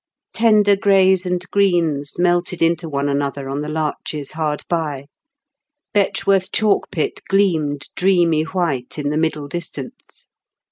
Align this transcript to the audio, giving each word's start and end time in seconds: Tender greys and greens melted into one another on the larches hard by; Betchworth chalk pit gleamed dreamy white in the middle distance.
Tender 0.33 0.75
greys 0.75 1.27
and 1.27 1.47
greens 1.51 2.17
melted 2.17 2.59
into 2.63 2.89
one 2.89 3.07
another 3.07 3.47
on 3.47 3.61
the 3.61 3.69
larches 3.69 4.31
hard 4.31 4.63
by; 4.67 5.05
Betchworth 5.93 6.51
chalk 6.51 6.89
pit 6.89 7.19
gleamed 7.29 7.87
dreamy 7.95 8.41
white 8.41 8.97
in 8.97 9.09
the 9.09 9.15
middle 9.17 9.47
distance. 9.47 10.25